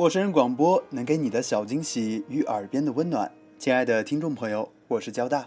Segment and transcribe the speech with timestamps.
[0.00, 5.46] 陌生人广播能给你的小惊喜与耳边的温暖，亲爱的听众朋友，我是交大。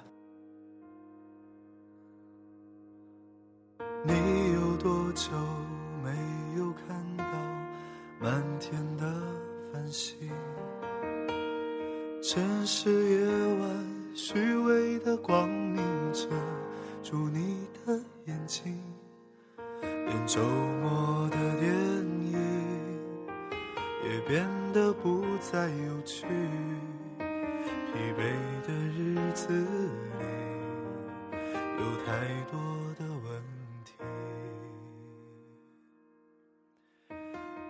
[31.80, 32.12] 有太
[32.52, 32.60] 多
[32.98, 33.42] 的问
[33.86, 33.94] 题。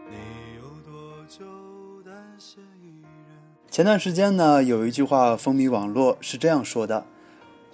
[0.09, 0.15] 你
[0.57, 1.43] 有多久
[2.05, 3.09] 单身一人？
[3.69, 7.05] 前段时间呢，有一句话风靡网络，是这样说的：“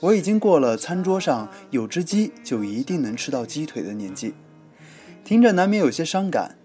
[0.01, 4.33] 我已经过了餐桌上有只鸡就一定能吃到鸡腿的年纪。”
[5.25, 6.55] 听着难免有些伤感。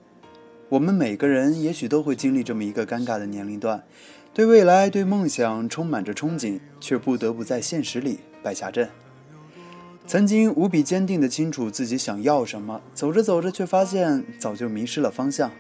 [0.71, 3.85] 我们每个人也许都会经历这么一个尴尬的年龄段，
[4.35, 8.91] 对未来、对梦想充满着憧憬，却不得不在现实里败下阵。
[10.09, 15.53] 曾经无比坚定地清楚自己想要什么，走着走着却发现早就迷失了方向，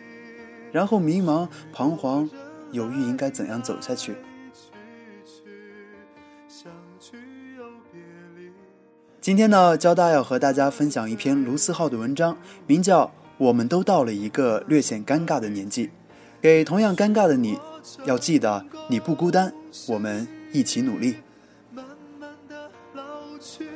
[0.72, 2.28] 然后迷茫、彷徨、
[2.72, 4.16] 犹豫应该怎样走下去。
[9.20, 12.36] 今天呢，焦大要和大家分享一篇卢思浩的文章，
[12.66, 13.12] 名叫。
[13.36, 15.90] 我们都到了一个略显尴尬的年纪，
[16.40, 17.58] 给同样尴尬的你，
[18.04, 19.52] 要记得你不孤单，
[19.88, 21.16] 我们一起努力。
[21.70, 21.84] 慢
[22.18, 23.02] 慢的老
[23.38, 23.68] 去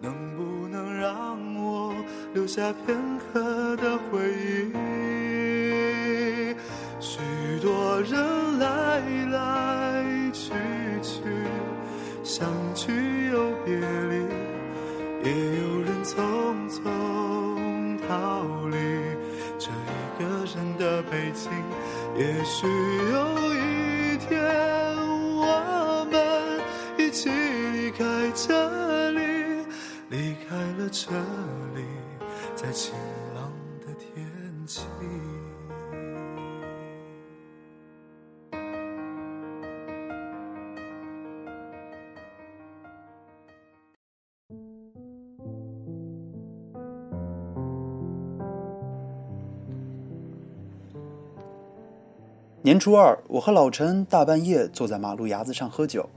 [0.00, 1.94] 能不能让我
[2.34, 2.96] 留下片
[3.32, 4.32] 刻的回
[4.74, 6.54] 忆？
[7.00, 7.20] 许
[7.60, 9.00] 多人来
[9.30, 10.52] 来去
[11.02, 11.22] 去，
[12.24, 14.16] 相聚又别离，
[15.24, 15.30] 也
[15.60, 16.16] 有人走
[20.78, 21.50] 的北京，
[22.16, 22.66] 也许
[23.10, 24.30] 有一天
[25.36, 26.16] 我们
[26.96, 29.20] 一起离开这里，
[30.08, 31.57] 离开了这里，
[52.60, 56.08] 年初二，我和老陈大半夜坐在马路牙子上喝酒。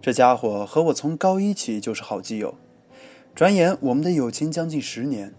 [0.00, 2.54] 这家伙和我从高一起就是好基友，
[3.34, 5.34] 转眼我们的友情将近十年。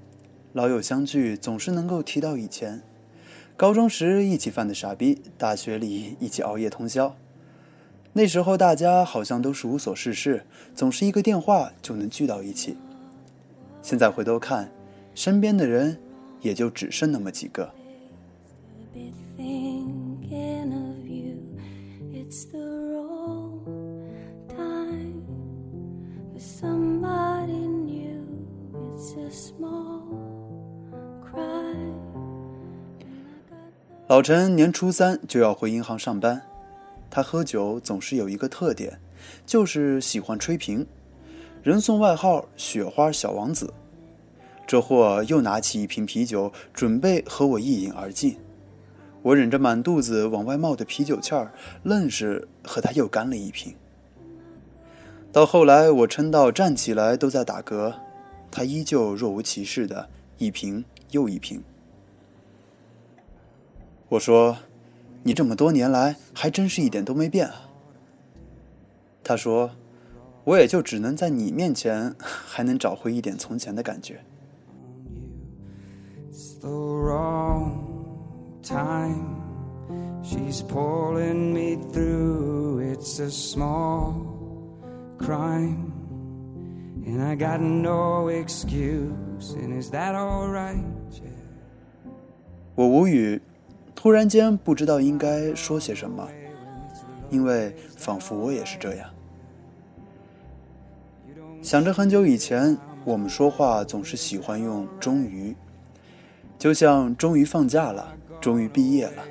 [0.51, 2.81] 老友相聚总是能够提到以前，
[3.55, 7.15] 高中时一起犯的傻逼，大学里一起熬夜通宵。
[8.11, 10.45] 那时候大家好像都是无所事事，
[10.75, 12.75] 总是一个电话就能聚到一起。
[13.81, 14.69] 现在回头看，
[15.15, 15.97] 身边的人
[16.41, 17.71] 也就只剩那么几个。
[34.07, 36.41] 老陈年初三就要回银行上班，
[37.09, 38.97] 他喝酒总是有一个特点，
[39.45, 40.87] 就是喜欢吹瓶，
[41.61, 43.73] 人送外号“雪花小王子”。
[44.65, 48.37] 这货又拿起一瓶啤酒，准备和我一饮而尽。
[49.23, 51.51] 我忍着满肚子往外冒的啤酒气儿，
[51.83, 53.75] 愣是和他又干了一瓶。
[55.33, 57.93] 到后来，我撑到站起来都在打嗝，
[58.49, 60.07] 他依旧若无其事的
[60.37, 61.61] 一瓶又一瓶。
[64.09, 64.57] 我说
[65.23, 67.69] ：“你这么多年来还真是一点都没变啊。”
[69.21, 69.69] 他说
[70.45, 74.21] ：“我也就只能在你面前还能找回一点从前的感觉。”
[92.75, 93.41] 我无语。
[94.07, 96.25] 突然间不知道应该说些什么，
[97.29, 99.09] 因为仿佛我也是这样。
[101.61, 105.53] 想着很久以前，我们说话总是喜欢用“终于”，
[106.57, 109.23] 就像终于放假了，终于毕业了，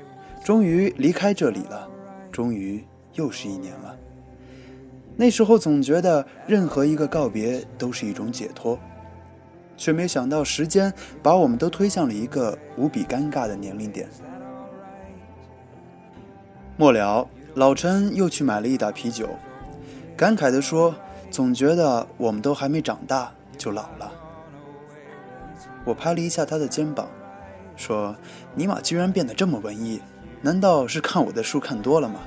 [0.45, 1.89] 终于离开这里了，
[2.31, 2.85] 终于
[3.15, 3.97] 又是一年了。
[5.17, 8.79] 那时候总觉得任何一个告别都是一种解脱，
[9.75, 14.07] 却没想到时间把我们都推向了一个无比尴尬的年龄点。
[16.79, 19.31] 末了，老陈又去买了一打啤酒，
[20.15, 20.95] 感慨地说
[21.33, 24.13] ：“总觉得我们都还没长大就老了。”
[25.87, 27.09] 我拍了一下他的肩膀，
[27.77, 28.15] 说
[28.55, 30.03] ：“尼玛，居然变得这么文艺，
[30.43, 32.21] 难道是看我的书看多了吗？”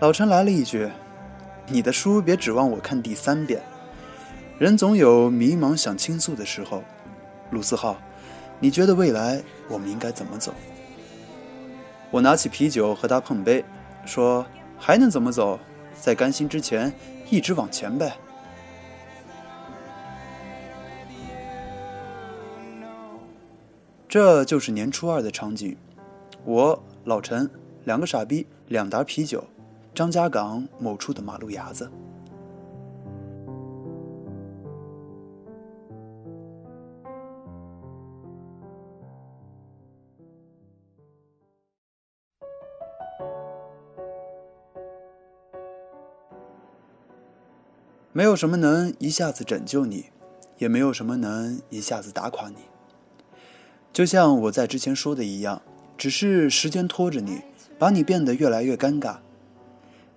[0.00, 0.90] 老陈来了一句
[1.68, 3.62] ：“你的书别指望我看第三遍，
[4.58, 6.82] 人总有迷茫想倾诉的时候。”
[7.52, 7.96] 鲁思浩，
[8.58, 10.52] 你觉得未来我们应该怎么走？
[12.10, 13.64] 我拿起啤酒和他碰杯，
[14.06, 14.46] 说
[14.78, 15.58] ：“还能怎么走？
[15.94, 16.92] 在甘心之前，
[17.28, 18.16] 一直往前呗。”
[24.08, 25.76] 这就是年初二的场景，
[26.44, 27.50] 我老陈
[27.84, 29.44] 两个傻逼，两打啤酒，
[29.94, 31.90] 张家港某处的马路牙子。
[48.18, 50.06] 没有什么能一下子拯救你，
[50.56, 52.56] 也没有什么能一下子打垮你。
[53.92, 55.62] 就像我在之前说的一样，
[55.96, 57.42] 只是时间拖着你，
[57.78, 59.18] 把你变得越来越尴尬。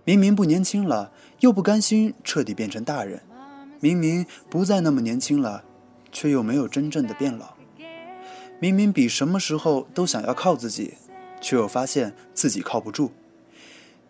[0.03, 1.11] 明明不年轻了，
[1.41, 3.19] 又不甘心彻底变成大人；
[3.79, 5.63] 明明不再那么年轻了，
[6.11, 7.55] 却又没有真正的变老；
[8.59, 10.95] 明明比什么时候都想要靠自己，
[11.39, 13.11] 却又发现自己靠不住；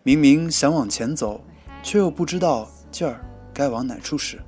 [0.02, 1.44] 明明想往前走，
[1.82, 3.22] 却又不知道劲儿。
[3.54, 4.40] 该往哪处使？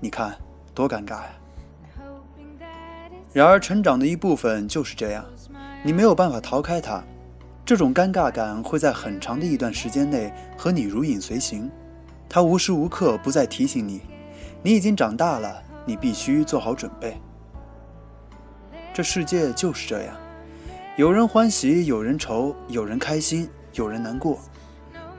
[0.00, 0.36] 你看，
[0.74, 1.30] 多尴尬呀！
[3.32, 5.24] 然而，成长的一部分就是这样，
[5.84, 7.02] 你没有办法逃开它。
[7.64, 11.70] 这种尴尬感会在很长的一段时间内和你如影随形，
[12.28, 14.00] 它无时无刻不在提醒你，
[14.62, 17.20] 你已经长大了，你必须做好准备。
[18.94, 20.16] 这世界就是这样，
[20.96, 24.38] 有人欢喜，有人愁，有人开心，有人难过。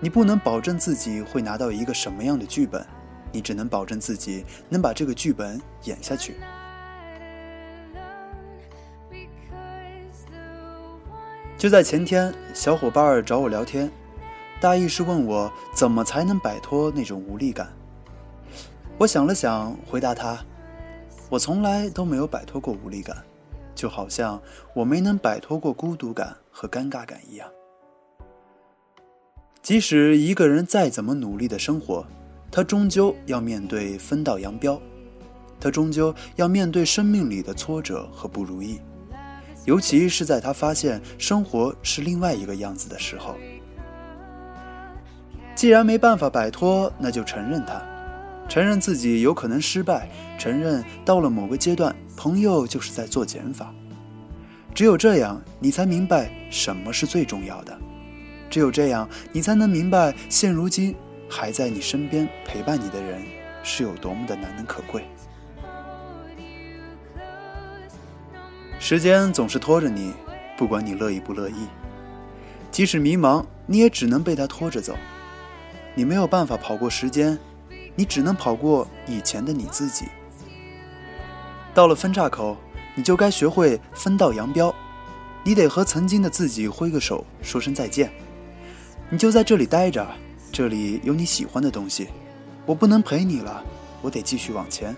[0.02, 2.86] 你不能保证自己会拿到一个什么样的剧本，
[3.32, 6.38] 你只能保证自己能把这个剧本演下去。
[11.58, 13.92] 就在前天，小伙伴儿找我聊天，
[14.62, 17.68] 大意是问我怎么才能摆脱那种无力感。
[18.98, 20.40] 我想了想，回答他：
[21.30, 23.18] 我从来都没有摆脱过无力感，
[23.76, 24.42] 就好像
[24.74, 27.50] 我没能摆脱过孤独感和尴尬感一样。
[29.62, 32.06] 即使一个人再怎么努力的生活，
[32.50, 34.82] 他终究要面对分道扬镳，
[35.60, 38.80] 他终究要面对生命里的挫折和不如意，
[39.66, 43.36] 尤其是在他发现生活是另外一个样子的时候。
[45.54, 47.82] 既然没办法摆脱，那就承认它，
[48.48, 50.10] 承认自己有可能失败，
[50.40, 53.76] 承认到了某个阶段，朋友就是在做减法。
[54.74, 57.78] 只有这样，你才明白什么是最重要的。
[58.50, 60.96] 只有这样，你才能明白，现如今
[61.30, 63.22] 还在你身边陪伴你的人
[63.64, 65.04] 是有多么的难能可贵。
[68.80, 70.14] 时间总是拖着你，
[70.58, 71.68] 不管你乐意不乐意，
[72.72, 74.96] 即使迷茫，你也只能被它拖着走。
[75.94, 77.38] 你没有办法跑过时间，
[77.96, 80.06] 你只能跑过以前的你自己。
[81.74, 82.56] 到了分岔口，
[82.96, 84.74] 你就该学会分道扬镳，
[85.44, 88.10] 你得和曾经的自己挥个手，说声再见。
[89.12, 90.08] 你就在这里待着，
[90.52, 92.10] 这里有你喜欢的东西。
[92.66, 93.64] 我不能陪你了，
[94.04, 94.96] 我得继续往前。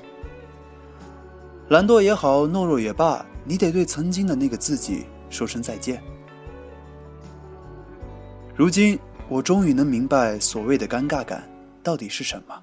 [1.69, 6.03] 懒惰也好，懦弱也罢，你得对曾经的那个自己说声再见。
[8.53, 8.99] 如今，
[9.29, 11.49] 我终于能明白所谓的尴尬感
[11.81, 12.61] 到底是什么。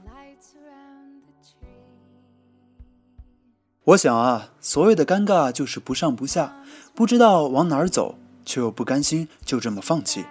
[3.85, 6.55] 我想啊，所谓的尴尬就是不上不下，
[6.95, 10.23] 不知道往哪儿走，却又不甘心就这么放弃。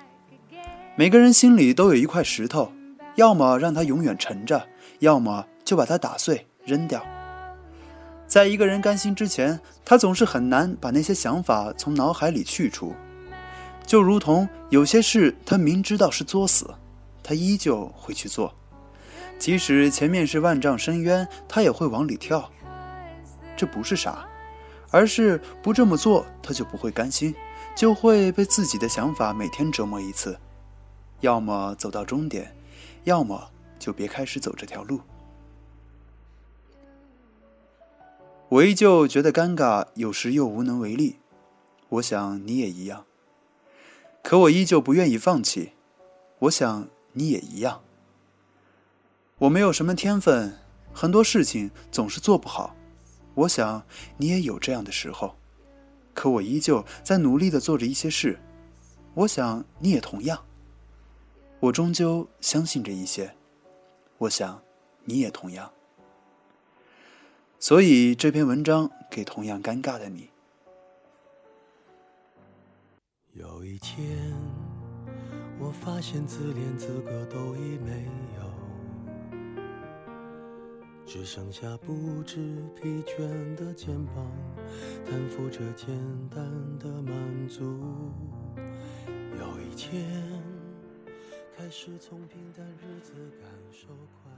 [0.99, 2.73] 每个人心里都有一块石头，
[3.17, 7.05] 要么让它永远沉着，要么就把它打碎扔掉。
[8.25, 12.95] 在一个人甘心之前，他总是很难把那些想法从脑海里去除。
[13.85, 16.67] 就如同有些事，他明知道是作死，
[17.21, 18.51] 他依旧会去做，
[19.37, 22.49] 即使前面是万丈深渊，他也会往里跳。
[23.55, 24.27] 这不是傻，
[24.89, 27.35] 而是不这么做，他就不会甘心，
[27.75, 30.35] 就会被自己的想法每天折磨一次。
[31.21, 32.55] 要么走到终点，
[33.03, 35.01] 要么就别开始走这条路。
[38.49, 41.17] 我依旧觉得尴尬，有时又无能为力。
[41.89, 43.05] 我想你也一样。
[44.23, 45.73] 可我依旧不愿意放弃。
[46.39, 47.81] 我想你也一样。
[49.39, 50.57] 我没有什么天分，
[50.93, 52.75] 很多事情总是做不好。
[53.33, 53.83] 我想
[54.17, 55.35] 你也有这样的时候。
[56.13, 58.39] 可我依旧在努力的做着一些事。
[59.13, 60.46] 我想你也同样。
[61.59, 63.33] 我终究相信这一些。
[64.17, 64.61] 我想
[65.05, 65.71] 你也同样。
[67.59, 70.29] 所以这篇文章给同样尴尬的你。
[73.33, 74.33] 有一天，
[75.59, 78.05] 我发现自怜资格都已没
[78.39, 79.61] 有，
[81.05, 82.37] 只剩下不知
[82.75, 84.25] 疲倦的肩膀，
[85.05, 85.87] 担负着简
[86.29, 86.43] 单
[86.79, 87.63] 的满足。
[89.39, 90.03] 有一天，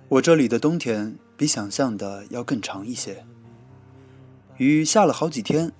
[0.07, 3.25] 我这里的冬天比想象的要更长一些。
[4.57, 5.71] 雨下了好几天，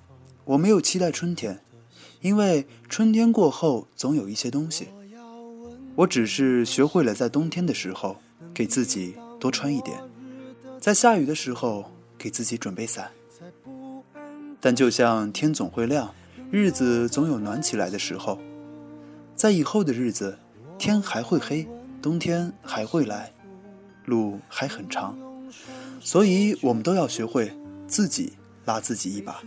[0.45, 1.59] 我没有期待春天，
[2.21, 4.87] 因为春天过后总有一些东西。
[5.95, 8.15] 我只是学会了在冬天的时候
[8.53, 9.99] 给自己多穿一点，
[10.79, 13.11] 在下雨的时候给自己准备伞。
[14.61, 16.13] 但就像天总会亮，
[16.51, 18.39] 日子总有暖起来的时候，
[19.35, 20.37] 在以后的日子，
[20.79, 21.67] 天还会黑，
[22.01, 23.31] 冬天还会来。
[24.05, 25.15] 路还很长，
[25.99, 27.55] 所以我们都要学会
[27.85, 28.33] 自己
[28.65, 29.43] 拉自己一把。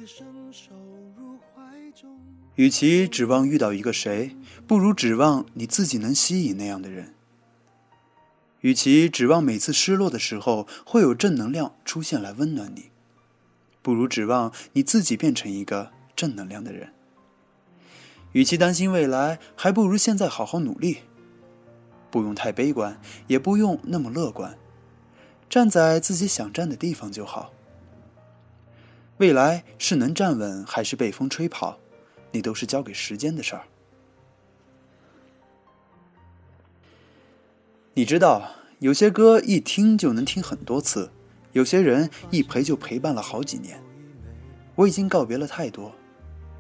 [2.55, 7.15] 与其指望遇到一个谁，不如指望你自己能吸引那样的人。
[8.61, 12.91] 与其指望每次失落的时候会有正能量出现来温暖你，
[13.81, 16.93] 不如指望你自己变成一个正能量的人。
[18.31, 20.99] 与其担心未来，还不如现在好好努力。
[22.13, 24.57] 不用太悲观，也不用那么乐观，
[25.49, 27.51] 站在自己想站的地方就好。
[29.17, 31.79] 未来是能站稳还是被风吹跑，
[32.33, 33.63] 你都是交给时间的事儿。
[37.95, 38.51] 你知道，
[38.81, 41.11] 有些歌一听就能听很多次，
[41.53, 43.83] 有些人一陪就陪伴了好几年。
[44.75, 45.93] 我已经告别了太多，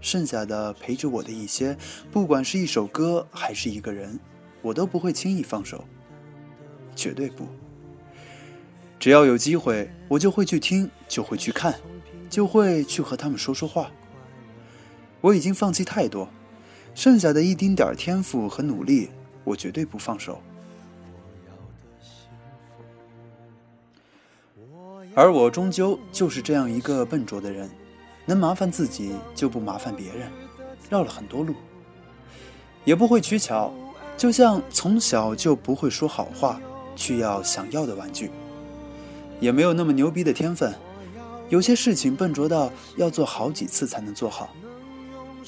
[0.00, 1.76] 剩下的陪着我的一些，
[2.10, 4.18] 不管是一首歌还是一个人。
[4.62, 5.84] 我都不会轻易放手，
[6.94, 7.46] 绝对不。
[8.98, 11.74] 只要有机会，我就会去听，就会去看，
[12.30, 13.90] 就会去和他们说说话。
[15.20, 16.28] 我已经放弃太多，
[16.94, 19.10] 剩下的一丁点天赋和努力，
[19.42, 20.40] 我绝对不放手。
[25.14, 27.68] 而我终究就是这样一个笨拙的人，
[28.24, 30.30] 能麻烦自己就不麻烦别人，
[30.88, 31.54] 绕了很多路，
[32.84, 33.74] 也不会取巧。
[34.22, 36.60] 就像从小就不会说好话，
[36.94, 38.30] 去要想要的玩具，
[39.40, 40.72] 也没有那么牛逼的天分。
[41.48, 44.54] 有些事情笨拙到要做好几次才能做好，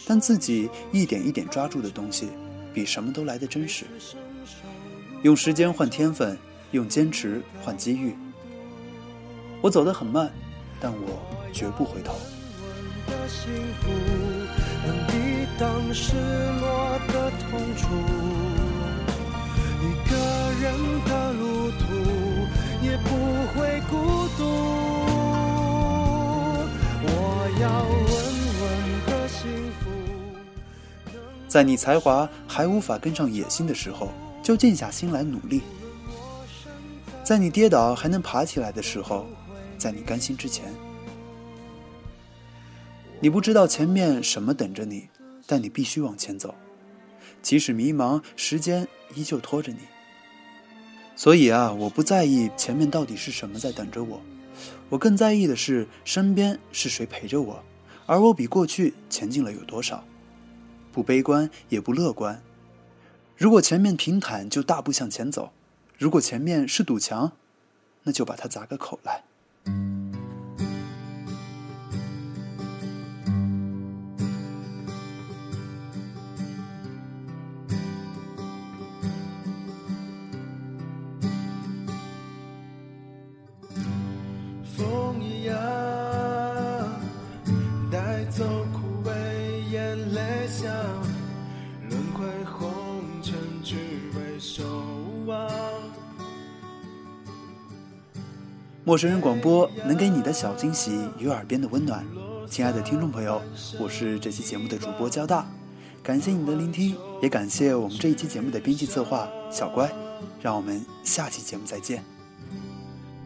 [0.08, 2.30] 但自己一点一点抓住的东西，
[2.74, 3.84] 比什么都来得真实。
[5.22, 6.36] 用时间换天分，
[6.72, 8.16] 用坚持换机遇。
[9.60, 10.28] 我走得很慢，
[10.80, 12.16] 但我绝不回头。
[20.64, 21.92] 前方路途
[22.82, 23.10] 也不
[23.52, 24.44] 会孤独。
[31.46, 34.08] 在你才华还无法跟上野心的时候，
[34.42, 35.60] 就静下心来努力；
[37.22, 39.26] 在你跌倒还能爬起来的时候，
[39.76, 40.64] 在你甘心之前，
[43.20, 45.10] 你不知道前面什么等着你，
[45.46, 46.54] 但你必须往前走，
[47.42, 49.80] 即使迷茫，时间依旧拖着你。
[51.24, 54.20] 所以啊，我不在意前面到底是什么在等着我，
[54.90, 57.64] 我更在意的是身边是谁陪着我，
[58.04, 60.04] 而我比过去前进了有多少。
[60.92, 62.42] 不悲观也不乐观。
[63.38, 65.50] 如果前面平坦，就大步向前走；
[65.96, 67.32] 如果前面是堵墙，
[68.02, 69.24] 那就把它砸个口来。
[98.86, 102.04] 陌生人广播能给你的小惊喜与耳边的温暖，
[102.46, 103.40] 亲爱的听众朋友，
[103.80, 105.46] 我是这期节目的主播交大，
[106.02, 109.90] 感谢你的聆听，也感谢我们这一期节目的编辑策划小乖，
[110.42, 112.04] 让我们下期节目再见。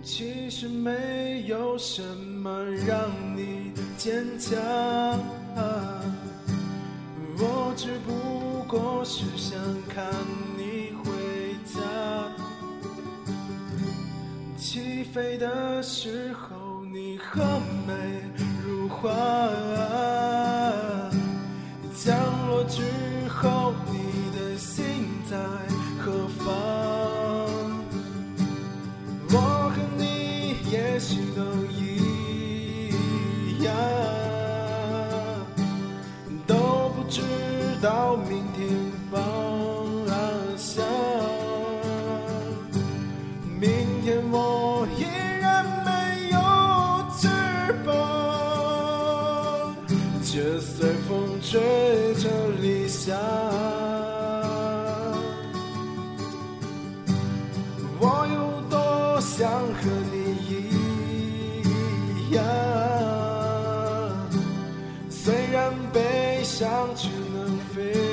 [0.01, 4.57] 其实没有什么让你坚强，
[7.37, 10.07] 我只不过是想看
[14.71, 17.43] 起飞的时候你很
[17.87, 17.95] 美
[18.63, 19.09] 如花，
[21.95, 22.15] 降
[22.49, 22.83] 落之
[23.31, 24.85] 后你的心
[25.31, 25.39] 在
[25.99, 26.68] 何方？
[66.59, 68.08] 想去能飞。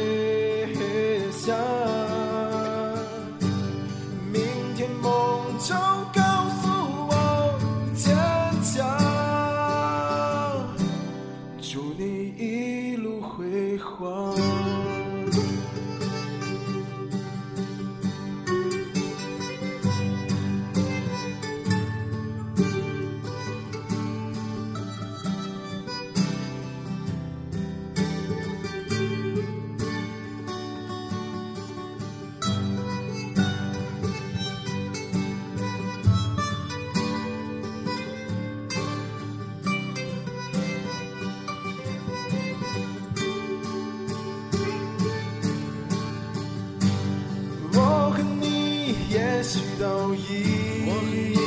[49.86, 51.38] 都一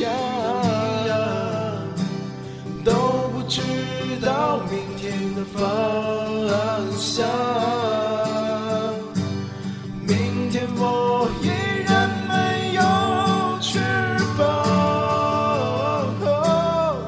[0.00, 0.10] 样，
[2.84, 2.92] 都
[3.32, 3.60] 不知
[4.20, 5.56] 道明天的方
[6.96, 7.24] 向。
[10.04, 11.46] 明天我依
[11.86, 12.32] 然没
[12.74, 12.82] 有
[13.60, 13.78] 翅
[14.36, 14.42] 膀，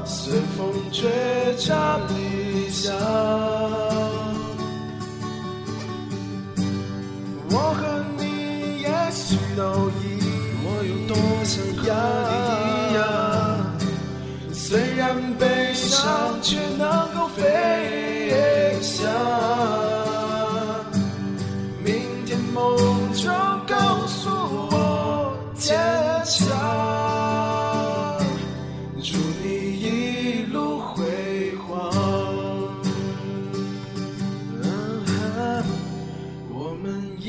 [0.06, 0.58] 随风
[0.92, 1.00] 吹
[1.56, 1.66] 着
[2.08, 2.94] 理想。
[16.42, 19.06] 却能够飞翔。
[21.84, 21.92] 明
[22.24, 22.76] 天梦
[23.14, 23.30] 中
[23.66, 23.76] 告
[24.06, 24.30] 诉
[24.70, 25.76] 我坚
[26.24, 26.48] 强，
[29.02, 29.46] 祝你
[29.80, 31.68] 一路辉煌。
[34.62, 34.64] 啊
[36.52, 36.86] 我们
[37.20, 37.28] 一